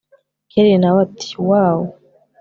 [0.51, 1.81] kellia nawe ati wooowww